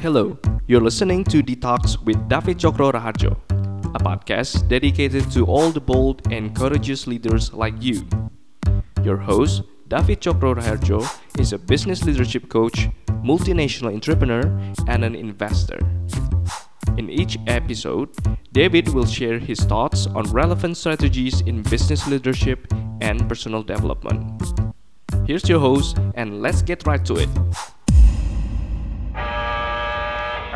[0.00, 3.36] Hello, you're listening to Detox with David Chokro Raharjo,
[3.94, 8.08] a podcast dedicated to all the bold and courageous leaders like you.
[9.04, 11.04] Your host, David Chokro Raharjo,
[11.38, 12.88] is a business leadership coach,
[13.22, 14.40] multinational entrepreneur,
[14.88, 15.78] and an investor.
[16.96, 18.08] In each episode,
[18.52, 22.72] David will share his thoughts on relevant strategies in business leadership
[23.02, 24.42] and personal development.
[25.26, 27.28] Here's your host, and let's get right to it.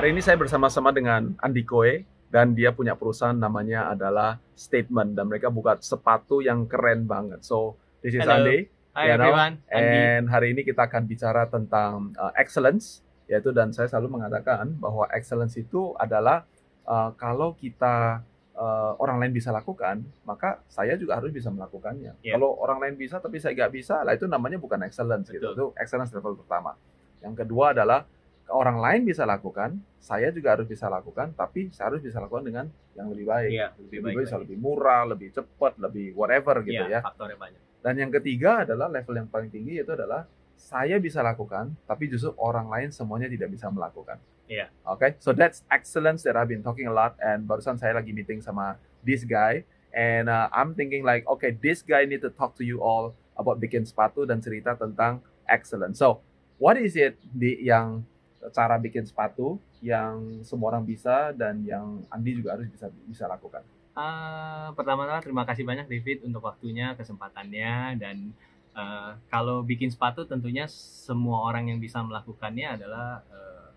[0.04, 5.32] Hari ini saya bersama-sama dengan Andi Koe dan dia punya perusahaan namanya adalah Statement dan
[5.32, 7.40] mereka buat sepatu yang keren banget.
[7.40, 8.36] So this is Hello.
[8.36, 8.68] Andi.
[8.92, 9.96] Hi you know, everyone, Andi.
[9.96, 13.00] And hari ini kita akan bicara tentang uh, excellence
[13.32, 16.44] yaitu dan saya selalu mengatakan bahwa excellence itu adalah
[16.84, 18.20] uh, kalau kita
[18.60, 22.12] uh, orang lain bisa lakukan, maka saya juga harus bisa melakukannya.
[22.20, 22.36] Yeah.
[22.36, 25.56] Kalau orang lain bisa tapi saya nggak bisa, lah itu namanya bukan excellence gitu.
[25.56, 26.76] Itu excellence level pertama.
[27.24, 28.04] Yang kedua adalah
[28.52, 32.66] orang lain bisa lakukan, saya juga harus bisa lakukan, tapi saya harus bisa lakukan dengan
[32.92, 33.50] yang lebih baik.
[33.50, 34.42] Iya, lebih, baik bisa lagi.
[34.44, 37.00] lebih murah, lebih cepat, lebih whatever gitu ya.
[37.00, 37.60] Iya, faktornya banyak.
[37.84, 42.32] Dan yang ketiga adalah level yang paling tinggi yaitu adalah saya bisa lakukan, tapi justru
[42.40, 44.16] orang lain semuanya tidak bisa melakukan.
[44.48, 44.68] Iya.
[44.84, 47.16] Oke, so that's excellence that I've been talking a lot.
[47.20, 51.80] And barusan saya lagi meeting sama this guy, and uh, I'm thinking like, okay, this
[51.80, 56.00] guy need to talk to you all about bikin sepatu dan cerita tentang excellence.
[56.00, 56.20] So,
[56.60, 58.04] what is it di yang
[58.52, 63.64] cara bikin sepatu yang semua orang bisa dan yang Andi juga harus bisa bisa lakukan?
[63.94, 68.34] Eh, pertama-tama terima kasih banyak David untuk waktunya, kesempatannya dan
[68.74, 73.68] eh, kalau bikin sepatu tentunya semua orang yang bisa melakukannya adalah eh,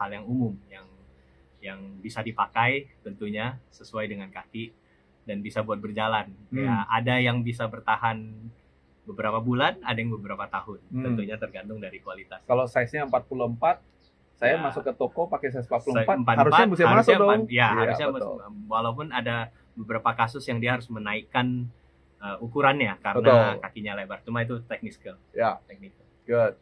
[0.00, 0.86] hal yang umum yang
[1.60, 4.72] yang bisa dipakai tentunya sesuai dengan kaki
[5.26, 6.30] dan bisa buat berjalan.
[6.54, 6.62] Hmm.
[6.62, 8.22] Ya, ada yang bisa bertahan
[9.06, 10.78] beberapa bulan, ada yang beberapa tahun.
[10.88, 11.04] Hmm.
[11.10, 12.42] Tentunya tergantung dari kualitas.
[12.46, 13.82] Kalau size-nya 44,
[14.36, 14.62] saya Ya.
[14.62, 17.30] masuk ke toko pakai size 44, Saya empat- harusnya mesti masuk dong.
[17.34, 18.36] empat- Ya, harusnya betul.
[18.36, 18.68] masuk.
[18.68, 19.36] Walaupun ada
[19.72, 21.68] beberapa kasus yang dia harus menaikkan
[22.16, 23.60] uh, ukurannya karena Betul.
[23.60, 24.18] kakinya lebar.
[24.22, 25.16] Cuma itu teknikal.
[25.30, 25.60] Ya.
[25.64, 26.04] Teknikal.
[26.24, 26.54] Good.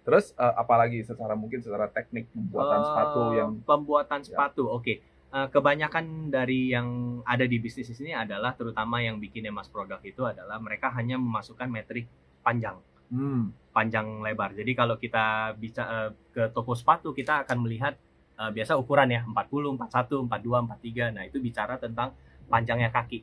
[0.00, 4.26] Terus eh, apalagi secara mungkin secara teknik pembuatan Eh, sepatu yang pembuatan Ya.
[4.26, 4.66] sepatu.
[4.66, 4.98] Oke.
[5.30, 6.88] Eh, kebanyakan dari yang
[7.22, 11.14] ada di bisnis di sini adalah terutama yang bikinnya mas produk itu adalah mereka hanya
[11.14, 12.82] memasukkan metrik panjang.
[13.10, 14.54] Hmm, panjang lebar.
[14.54, 17.94] Jadi kalau kita bisa eh, ke toko sepatu kita akan melihat
[18.38, 21.14] eh, biasa ukuran ya 40, 41, 42, 43.
[21.14, 22.14] Nah, itu bicara tentang
[22.46, 23.22] panjangnya kaki.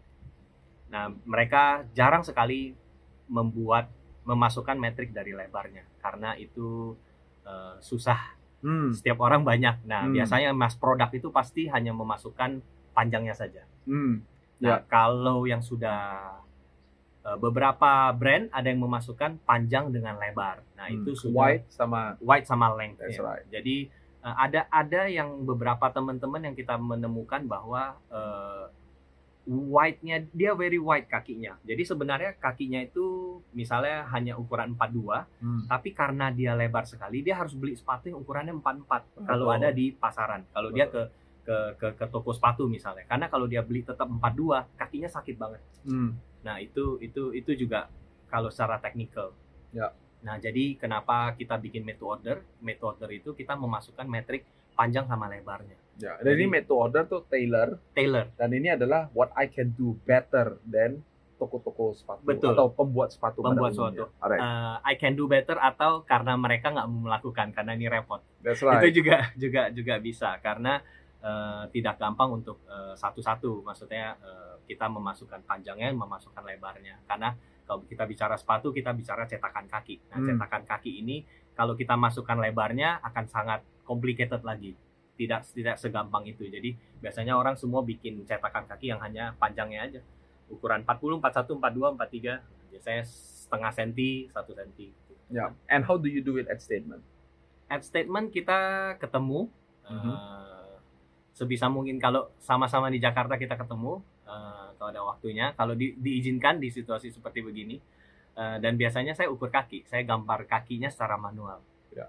[0.87, 2.71] Nah, mereka jarang sekali
[3.27, 3.91] membuat
[4.23, 6.95] memasukkan metrik dari lebarnya karena itu
[7.47, 8.35] eh, susah.
[8.59, 9.83] hmm, Setiap orang banyak.
[9.87, 10.13] Nah, Hmm.
[10.15, 12.59] biasanya mas produk itu pasti hanya memasukkan
[12.91, 13.63] panjangnya saja.
[13.85, 14.19] hmm,
[14.57, 14.89] Nah, Ya.
[14.89, 16.33] kalau yang sudah
[17.35, 20.63] beberapa brand ada yang memasukkan panjang dengan lebar.
[20.79, 21.03] Nah, hmm.
[21.03, 23.03] itu sudah white sama wide sama length.
[23.03, 23.27] That's ya.
[23.27, 23.45] right.
[23.51, 23.91] Jadi
[24.23, 28.65] eh, ada ada yang beberapa teman-teman yang kita menemukan bahwa eh,
[29.47, 31.55] wide-nya dia very wide kakinya.
[31.63, 37.39] Jadi sebenarnya kakinya itu misalnya hanya ukuran 42, hmm, tapi karena dia lebar sekali dia
[37.39, 39.57] harus beli sepatu yang ukurannya 44 kalau Betul.
[39.59, 40.43] ada di pasaran.
[40.51, 41.01] Kalau dia ke
[41.47, 43.07] ke ke ke toko sepatu misalnya.
[43.07, 45.63] Karena kalau dia beli tetap 42, kakinya sakit banget.
[45.87, 46.11] hmm,
[46.43, 47.87] Nah, itu itu itu juga
[48.27, 49.31] kalau secara teknikal.
[49.71, 49.95] Ya.
[50.17, 52.43] Nah, jadi kenapa kita bikin made to order?
[52.59, 54.43] Made to order itu kita memasukkan metrik
[54.75, 55.79] panjang sama lebarnya.
[55.97, 56.19] ya.
[56.19, 58.29] Dan ini Jadi- made to order tuh tailor Tailor.
[58.35, 61.01] dan ini adalah what I can do better than
[61.37, 62.53] toko-toko sepatu Betul.
[62.53, 64.09] atau pembuat sepatu Pembuat sepatu.
[64.21, 68.21] Uh, I can do better atau karena mereka nggak melakukan karena ini repot.
[68.41, 68.81] that's right.
[68.81, 70.81] Itu juga juga juga bisa karena
[71.23, 73.61] uh, tidak gampang untuk uh, satu-satu.
[73.65, 76.99] Maksudnya uh, kita memasukkan panjangnya, memasukkan lebarnya.
[77.07, 77.33] Karena
[77.67, 79.99] kalau kita bicara sepatu, kita bicara cetakan kaki.
[80.11, 80.27] Nah, Hmm.
[80.33, 84.75] cetakan kaki ini kalau kita masukkan lebarnya akan sangat complicated lagi.
[85.17, 86.45] Tidak tidak segampang itu.
[86.45, 90.01] Jadi biasanya orang semua bikin cetakan kaki yang hanya panjangnya aja.
[90.47, 92.71] Ukuran 40, 41, 42, 43.
[92.71, 94.87] Biasanya setengah senti, satu senti.
[95.27, 95.51] Ya.
[95.67, 97.03] And how do you do it at statement?
[97.67, 99.51] At statement kita ketemu.
[99.87, 100.13] Mhm.
[100.13, 100.56] eh,
[101.37, 104.01] sebisa mungkin kalau sama-sama di Jakarta kita ketemu.
[104.27, 105.53] eh, kalau ada waktunya.
[105.53, 107.77] Kalau di- diizinkan di situasi seperti begini.
[108.37, 109.89] eh, dan biasanya saya ukur kaki.
[109.89, 111.57] Saya gambar kakinya secara manual.
[111.89, 112.05] Ya.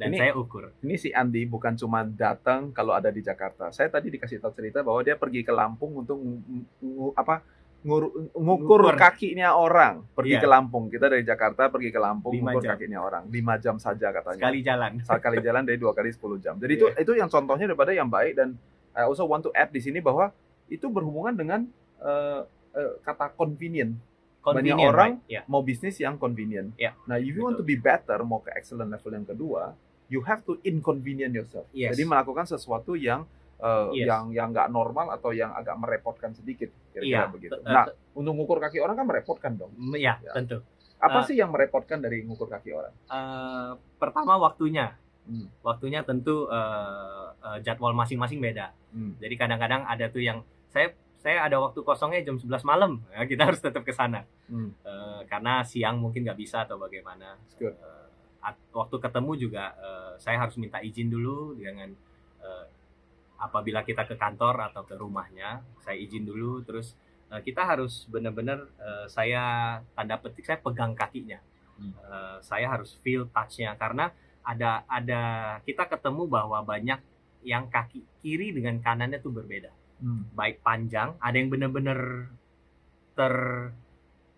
[0.00, 0.72] Dan Ini- saya ukur.
[0.80, 3.68] Ini si Andi bukan cuma datang kalau ada di Jakarta.
[3.72, 6.16] Saya tadi dikasih tahu cerita bahwa dia pergi ke Lampung untuk
[7.12, 7.44] apa
[7.82, 8.32] ngukur
[8.80, 8.80] Ngukur.
[8.94, 10.02] kakinya orang.
[10.10, 10.42] Pergi Iya.
[10.42, 10.84] ke Lampung.
[10.88, 12.70] Kita dari Jakarta pergi ke Lampung Lima ngukur jam.
[12.74, 13.22] kakinya orang.
[13.26, 14.40] 5 jam saja katanya.
[14.40, 14.90] Sekali jalan.
[15.00, 16.54] Sekali jalan dari dua kali 10 jam.
[16.56, 16.98] Jadi itu Iya.
[16.98, 18.56] itu yang contohnya daripada yang baik dan
[18.90, 20.32] I also want to add di sini bahwa
[20.66, 21.60] itu berhubungan dengan
[21.96, 22.40] eh,
[22.72, 23.96] eh, kata convenient.
[24.38, 25.18] Convenient, orang right?
[25.26, 25.42] Ya.
[25.44, 26.70] Mau bisnis yang convenient.
[26.76, 26.94] Iya.
[27.04, 27.72] Nah, if you want to Betul.
[27.72, 29.74] be better, mau ke excellent level yang kedua,
[30.06, 31.66] you have to inconvenient yourself.
[31.72, 31.92] Yes.
[31.92, 33.26] Jadi melakukan sesuatu yang
[33.58, 34.06] uh, Yes.
[34.06, 37.54] yang yang nggak normal atau yang agak merepotkan sedikit kira-kira Iya, begitu.
[37.54, 39.72] te- Nah, untuk ngukur kaki orang kan merepotkan dong.
[39.74, 40.32] Mm, ya, Ya.
[40.32, 40.60] tentu.
[40.96, 42.92] Apa Uh, sih yang merepotkan dari ngukur kaki orang?
[43.06, 45.52] Eh, pertama waktunya, Hmm.
[45.60, 48.72] waktunya tentu eh, eh, jadwal masing-masing beda.
[48.90, 49.12] Hmm.
[49.16, 53.42] Jadi kadang-kadang ada tuh yang saya saya ada waktu kosongnya jam 11 malam, ya, kita
[53.44, 54.70] harus tetap ke sana Hmm.
[54.80, 57.34] Eh, karena siang mungkin nggak bisa atau bagaimana.
[57.54, 57.74] Good.
[57.74, 58.06] Eh,
[58.40, 61.90] at- waktu ketemu juga eh, saya harus minta izin dulu dengan
[62.38, 62.64] eh,
[63.38, 66.64] apabila kita ke kantor atau ke rumahnya, saya izin dulu.
[66.64, 66.96] Terus
[67.32, 71.40] eh, kita harus benar-benar eh, saya tanda petik saya pegang kakinya,
[71.76, 71.92] Hmm.
[71.92, 74.08] Eh, saya harus feel touch-nya karena
[74.40, 75.22] ada ada
[75.60, 76.96] kita ketemu bahwa banyak
[77.44, 79.68] yang kaki kiri dengan kanannya tuh berbeda
[80.00, 80.28] Hmm.
[80.32, 82.28] baik panjang, ada yang benar-benar
[83.16, 83.34] ter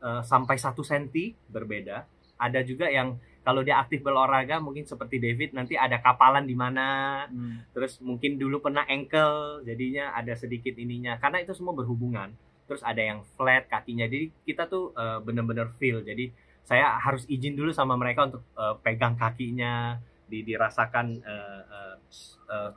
[0.02, 2.06] eh, sampai satu senti berbeda.
[2.38, 7.24] Ada juga yang kalau dia aktif berolahraga mungkin seperti David nanti ada kapalan di mana,
[7.30, 7.64] Hmm.
[7.72, 11.16] terus mungkin dulu pernah ankle, jadinya ada sedikit ininya.
[11.16, 12.28] Karena itu semua berhubungan.
[12.68, 14.04] Terus ada yang flat kakinya.
[14.04, 16.04] Jadi kita tuh eh, benar-benar feel.
[16.04, 16.28] Jadi
[16.68, 19.96] saya harus izin dulu sama mereka untuk eh, pegang kakinya,
[20.28, 22.72] di, dirasakan eh, s- eh,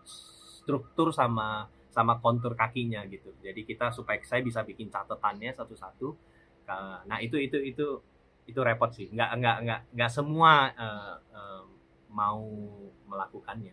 [0.64, 3.36] struktur sama sama kontur kakinya gitu.
[3.44, 6.08] Jadi kita supaya saya bisa bikin catatannya satu-satu.
[7.04, 8.00] Nah itu itu itu
[8.52, 9.08] itu repot sih.
[9.10, 11.64] Nggak nggak nggak nggak semua eh, eh,
[12.12, 12.44] mau
[13.08, 13.72] melakukannya.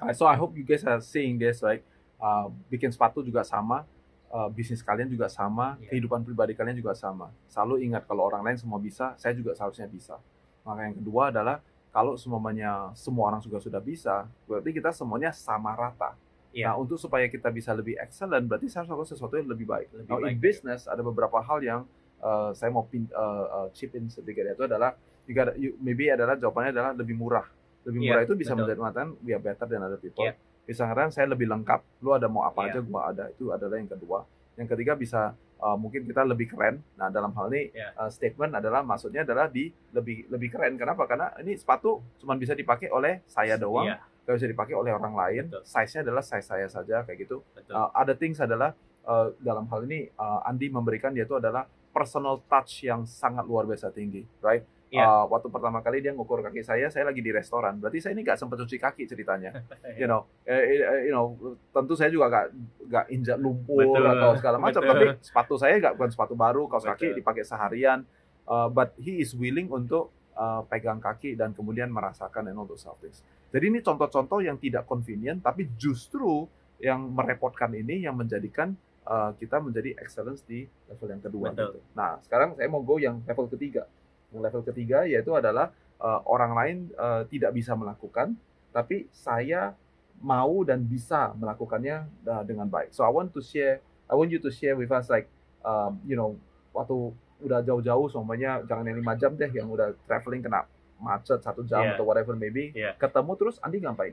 [0.00, 1.84] Uh, so I hope you guys are seeing this like
[2.16, 3.84] uh, bikin sepatu juga sama,
[4.32, 5.92] uh, bisnis kalian juga sama, Iya.
[5.92, 7.28] kehidupan pribadi kalian juga sama.
[7.52, 10.16] Selalu ingat kalau orang lain semua bisa, saya juga seharusnya bisa.
[10.64, 11.60] Maka yang kedua adalah
[11.92, 16.16] kalau semuanya semua orang juga sudah bisa, berarti kita semuanya sama rata.
[16.50, 16.74] Iya.
[16.74, 19.88] Nah, untuk supaya kita bisa lebih excellent, berarti saya harus lakukan sesuatu yang lebih baik.
[19.94, 21.80] Lebih Now, in baik, business ada beberapa hal yang
[22.20, 23.18] uh, saya mau pin, uh,
[23.64, 24.94] uh, chip in sedikit yaitu adalah
[25.24, 27.46] you gotta- you- maybe adalah jawabannya adalah lebih murah.
[27.82, 28.60] Lebih Iya, murah itu bisa betul.
[28.64, 30.24] menjadi mengatakan we are better than other people.
[30.24, 30.34] Iya.
[30.64, 31.80] Bisa saya lebih lengkap.
[32.00, 32.76] Lu ada mau apa Iya.
[32.76, 33.24] aja gua ada.
[33.28, 34.22] Itu adalah yang kedua.
[34.54, 35.20] Yang ketiga bisa
[35.60, 36.80] uh, mungkin kita lebih keren.
[36.96, 37.92] Nah, dalam hal ini Iya.
[37.96, 40.76] uh, statement adalah maksudnya adalah di lebih lebih keren.
[40.76, 41.04] Kenapa?
[41.04, 45.12] Karena ini sepatu cuma bisa dipakai oleh saya doang, Iya, nggak bisa dipakai oleh orang
[45.12, 45.44] lain.
[45.48, 45.62] Betul.
[45.64, 47.40] Size-nya adalah size saya saja kayak gitu.
[47.52, 47.72] betul.
[47.76, 48.72] Uh, other things adalah
[49.04, 53.90] uh, dalam hal ini uh, Andi memberikan yaitu adalah personal touch yang sangat luar biasa
[53.90, 54.62] tinggi, right?
[54.90, 55.06] Iya.
[55.06, 57.78] Uh, waktu pertama kali dia ngukur kaki saya, saya lagi di restoran.
[57.78, 59.62] Berarti saya ini nggak sempat cuci kaki ceritanya,
[60.00, 60.26] you know.
[60.42, 61.38] Eh, eh, you know,
[61.70, 62.46] tentu saya juga nggak
[62.90, 64.82] nggak injak lumpur Betul, atau segala macam.
[64.82, 64.90] betul.
[64.90, 67.18] Tapi sepatu saya nggak bukan sepatu baru, kaos kaki Betul.
[67.22, 68.02] dipakai seharian.
[68.50, 72.82] Uh, but he is willing untuk uh, pegang kaki dan kemudian merasakan and all those
[72.98, 73.22] things.
[73.54, 76.50] Jadi ini contoh-contoh yang tidak convenient, tapi justru
[76.82, 78.74] yang merepotkan ini yang menjadikan
[79.10, 81.50] uh, kita menjadi excellence di level yang kedua.
[81.50, 81.74] Betul.
[81.74, 81.80] Gitu.
[81.98, 83.90] Nah, sekarang saya mau go yang level ketiga.
[84.30, 88.38] Yang level ketiga yaitu adalah uh, orang lain uh, tidak bisa melakukan,
[88.70, 89.74] tapi saya
[90.22, 92.94] mau dan bisa melakukannya uh, dengan baik.
[92.94, 95.26] So I want to share, I want you to share with us like,
[95.66, 96.38] um, you know,
[96.70, 96.94] waktu
[97.40, 100.68] udah jauh-jauh, semuanya jangan yang lima jam deh, yang udah traveling kena
[101.00, 101.96] macet satu jam Iya.
[101.96, 102.92] atau whatever maybe, Iya.
[103.00, 104.12] ketemu terus Andi ngapain?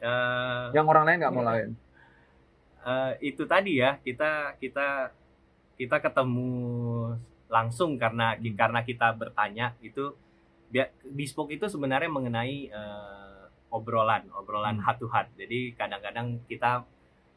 [0.00, 1.50] Eh, Yang orang lain nggak mau Iya.
[1.50, 1.68] lain.
[2.80, 5.12] Eh, itu tadi ya kita kita
[5.76, 6.50] kita ketemu
[7.48, 8.54] langsung karena Hmm.
[8.54, 10.14] karena kita bertanya itu
[11.04, 14.84] bespoke itu sebenarnya mengenai eh, obrolan obrolan Hmm.
[14.84, 16.84] heart to heart jadi kadang-kadang kita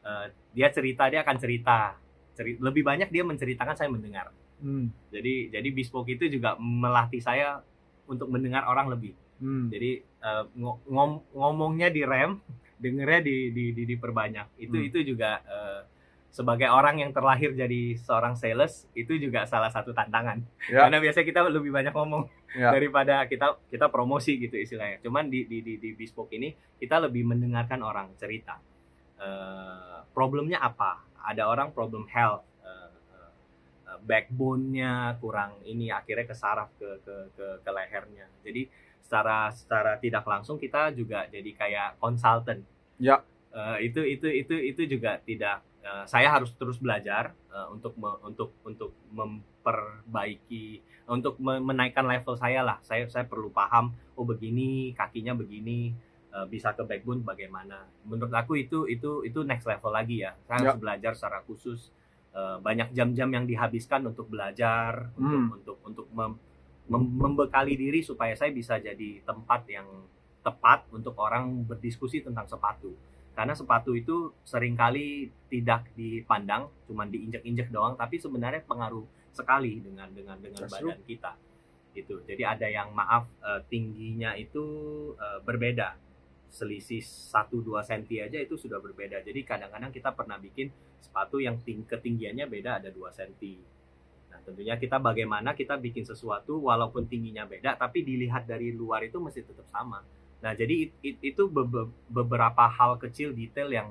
[0.04, 1.96] eh, dia cerita dia akan cerita
[2.34, 4.30] Ceri- lebih banyak dia menceritakan saya mendengar
[4.60, 4.90] Hmm.
[5.10, 7.60] jadi jadi bespoke itu juga melatih saya
[8.06, 9.66] untuk mendengar orang lebih Hmm.
[9.68, 10.00] jadi
[10.54, 12.38] ngo- ngom- ngomongnya direm
[12.76, 14.88] dengernya di, di, di diperbanyak itu Hmm.
[14.88, 15.80] itu juga eh,
[16.28, 20.82] sebagai orang yang terlahir jadi seorang sales itu juga salah satu tantangan Ya.
[20.82, 22.70] karena biasanya kita lebih banyak ngomong Ya.
[22.70, 27.22] daripada kita kita promosi gitu istilahnya cuman di di di, di bespoke ini kita lebih
[27.24, 28.58] mendengarkan orang cerita
[29.14, 32.90] Eh, problemnya apa ada orang problem health eh,
[34.04, 38.66] backbone-nya kurang ini akhirnya kesaraf ke ke ke, ke lehernya jadi
[39.14, 42.66] secara secara tidak langsung kita juga jadi kayak konsultan
[42.98, 43.22] Ya.
[43.50, 48.18] Eh, itu itu itu itu juga tidak eh, saya harus terus belajar eh, untuk me-
[48.22, 50.66] untuk untuk memperbaiki
[51.06, 52.78] untuk me- menaikkan level saya lah.
[52.82, 55.94] Saya saya perlu paham oh begini kakinya begini
[56.30, 57.86] eh, bisa ke backbone bagaimana.
[58.02, 60.34] Menurut aku itu itu itu next level lagi ya.
[60.44, 61.94] Saya harus belajar secara khusus
[62.34, 65.54] Eh, banyak jam-jam yang dihabiskan untuk belajar untuk Hmm.
[65.54, 66.34] untuk untuk mem-
[66.88, 69.86] mem- membekali diri supaya saya bisa jadi tempat yang
[70.44, 72.92] tepat untuk orang berdiskusi tentang sepatu.
[73.34, 79.02] Karena sepatu itu sering kali tidak dipandang cuman diinjek-injek doang tapi sebenarnya pengaruh
[79.34, 81.32] sekali dengan dengan dengan That's badan kita.
[81.98, 84.62] Itu jadi ada yang maaf eh, tingginya itu
[85.18, 85.98] eh, berbeda.
[86.54, 89.26] Selisih 1-2 cm aja itu sudah berbeda.
[89.26, 90.70] Jadi kadang-kadang kita pernah bikin
[91.02, 93.73] sepatu yang ting ketinggiannya beda ada 2 cm
[94.44, 99.42] tentunya kita bagaimana kita bikin sesuatu walaupun tingginya beda tapi dilihat dari luar itu mesti
[99.42, 100.04] tetap sama.
[100.44, 103.88] Nah jadi it- it- itu be- beberapa hal kecil detail yang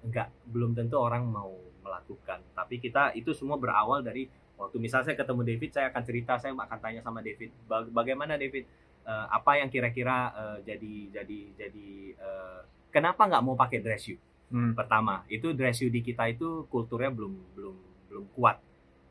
[0.00, 1.52] enggak belum tentu orang mau
[1.84, 2.40] melakukan.
[2.56, 4.24] Tapi kita itu semua berawal dari
[4.56, 8.36] waktu misalnya saya ketemu David saya akan cerita saya akan tanya sama David "Ba- bagaimana
[8.36, 8.64] David?
[9.00, 11.88] Eh, apa yang kira-kira eh, jadi jadi jadi
[12.20, 12.60] eh,
[12.92, 14.74] kenapa nggak mau pakai dress shoe Hmm.
[14.74, 17.76] pertama itu dress shoe di kita itu kulturnya belum belum
[18.12, 18.58] belum kuat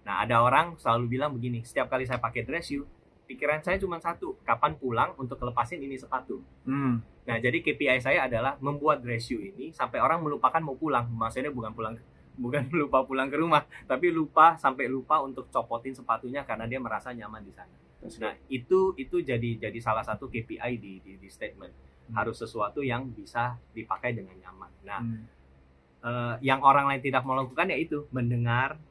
[0.09, 2.81] nah ada orang selalu bilang begini setiap kali saya pakai dress shoe
[3.29, 7.05] pikiran saya cuma satu kapan pulang untuk lepasin ini sepatu Hmm.
[7.29, 11.05] Nah, jadi KPI saya adalah membuat dress shoe ini sampai orang melupakan mau pulang.
[11.13, 11.93] Maksudnya bukan pulang
[12.43, 17.13] bukan lupa pulang ke rumah, tapi lupa sampai lupa untuk copotin sepatunya karena dia merasa
[17.13, 17.69] nyaman di sana.
[18.01, 21.69] Nah, itu itu jadi jadi salah satu KPI di di, di statement.
[22.09, 22.17] Hmm.
[22.17, 24.71] Harus sesuatu yang bisa dipakai dengan nyaman.
[24.89, 25.23] Nah, Hmm.
[26.01, 28.81] eh, yang orang lain tidak mau lakukan yaitu mendengar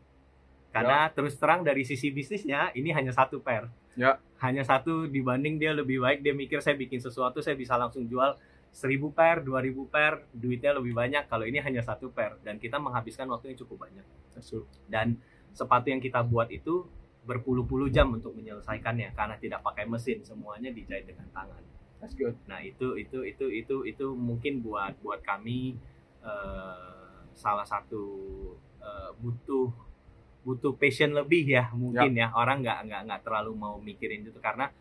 [0.79, 3.67] karena terus terang dari sisi bisnisnya ini hanya satu pair.
[3.99, 4.15] Ya.
[4.39, 8.39] hanya satu dibanding dia lebih baik dia mikir saya bikin sesuatu saya bisa langsung jual
[8.71, 11.27] 1000 pair 2000 pair duitnya lebih banyak.
[11.27, 14.07] Kalau ini hanya satu pair dan kita menghabiskan waktu yang cukup banyak.
[14.87, 15.19] Dan
[15.51, 16.87] sepatu yang kita buat itu
[17.27, 21.61] berpuluh-puluh jam untuk menyelesaikannya karena tidak pakai mesin semuanya dijahit dengan tangan.
[21.99, 22.39] That's good.
[22.47, 25.75] Nah itu itu itu itu itu mungkin buat buat kami
[26.23, 28.05] eh, salah satu
[28.79, 29.88] eh, butuh
[30.49, 34.73] butuh passion lebih ya mungkin ya, orang nggak nggak nggak terlalu mau mikirin itu karena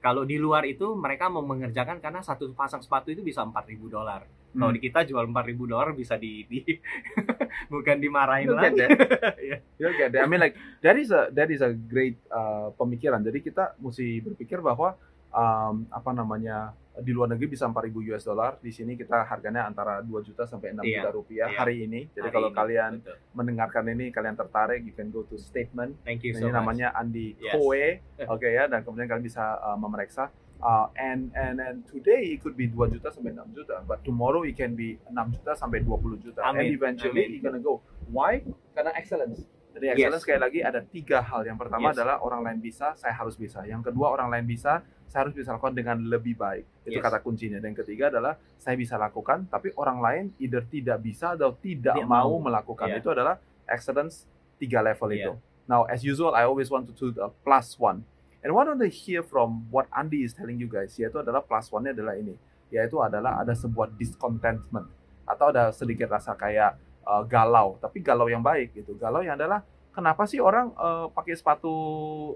[0.00, 4.28] kalau di luar itu mereka mau mengerjakan karena satu pasang sepatu itu bisa 4.000 dolar.
[4.52, 4.76] Kalau Hmm.
[4.76, 6.60] di kita jual 4.000 dolar bisa di, di
[7.72, 8.84] bukan dimarahin You'll get lagi.
[9.48, 9.56] Iya.
[9.80, 10.22] You'll get there.
[10.22, 13.24] I mean like that is a that is a great uh, pemikiran.
[13.24, 14.92] Jadi kita mesti berpikir bahwa
[15.34, 18.54] um, apa namanya di luar negeri bisa 4.000 US dollar.
[18.62, 21.58] Di sini kita harganya antara 2 juta sampai 6 Iya, juta rupiah iya.
[21.58, 22.06] hari ini.
[22.14, 23.16] Jadi Hari kalau ini, kalian betul.
[23.34, 25.98] mendengarkan ini kalian tertarik, you can go to statement.
[26.06, 26.54] Thank you ini so much.
[26.54, 27.58] namanya Andi Yes.
[27.58, 27.98] Koe,
[28.30, 30.30] oke ya, dan kemudian kalian bisa uh, memeriksa.
[30.64, 34.46] Uh, and and and today it could be 2 juta sampai 6 juta, but tomorrow
[34.46, 36.46] it can be 6 juta sampai 20 juta.
[36.46, 37.34] And Amin, eventually amin.
[37.36, 37.82] it's gonna go.
[38.06, 38.38] Why?
[38.70, 39.50] Karena excellence.
[39.84, 39.94] Yes.
[40.00, 41.40] excellence sekali lagi ada tiga hal.
[41.44, 41.96] Yang pertama Yes.
[42.00, 43.60] adalah orang lain bisa, saya harus bisa.
[43.64, 46.64] Yang kedua orang lain bisa, saya harus bisa lakukan dengan lebih baik.
[46.88, 47.04] Itu Yes.
[47.04, 47.60] kata kuncinya.
[47.60, 52.00] Dan yang ketiga adalah saya bisa lakukan, tapi orang lain either tidak bisa atau tidak
[52.00, 52.48] Tidak mau, mau.
[52.48, 52.88] melakukan.
[52.88, 53.00] Yeah.
[53.04, 53.36] Itu adalah
[53.68, 54.24] excellence
[54.56, 55.18] tiga level Yeah.
[55.20, 55.32] itu.
[55.64, 58.04] Now, as usual, I always want to do the plus one.
[58.44, 61.40] And what I want to hear from what Andy is telling you guys, yaitu adalah
[61.40, 62.36] plus one-nya adalah ini.
[62.68, 64.84] Yaitu adalah ada sebuah discontentment.
[65.24, 66.76] Atau ada sedikit rasa kayak
[67.08, 67.80] uh, galau.
[67.80, 68.92] Tapi galau yang baik gitu.
[69.00, 69.64] Galau yang adalah,
[69.94, 71.70] kenapa sih orang uh, pakai sepatu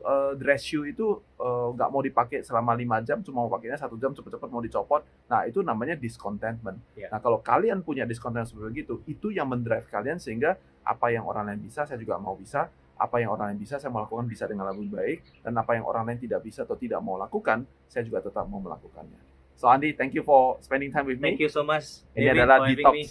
[0.06, 3.98] uh, dress shoe itu uh, nggak mau dipakai selama 5 jam, cuma mau pakainya satu
[3.98, 5.02] jam cepet-cepet mau dicopot.
[5.26, 6.78] Nah, itu namanya discontentment.
[6.94, 7.10] Ya.
[7.10, 10.54] Nah, kalau kalian punya discontent seperti itu, itu yang mendrive kalian sehingga
[10.86, 13.94] apa yang orang lain bisa, saya juga mau bisa apa yang orang lain bisa saya
[13.94, 16.98] mau lakukan bisa dengan lebih baik dan apa yang orang lain tidak bisa atau tidak
[16.98, 19.22] mau lakukan saya juga tetap mau melakukannya.
[19.54, 21.46] So Andi, thank you for spending time with Thank me.
[21.46, 22.02] you so much.
[22.14, 22.94] Ini David, adalah detox.
[22.94, 23.02] me.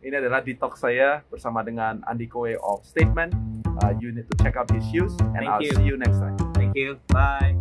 [0.00, 3.59] Ini adalah detox saya bersama dengan Andi Koe of Statement.
[3.82, 5.72] Uh, you need to check out his shoes and Thank I'll you.
[5.74, 6.36] see you next time.
[6.54, 6.98] Thank you.
[7.08, 7.56] Bye.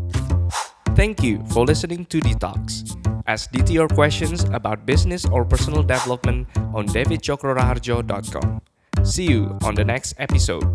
[0.95, 2.95] Thank you for listening to Detox.
[3.27, 8.61] Ask DT your questions about business or personal development on davidchokroraharjo.com.
[9.03, 10.65] See you on the next episode.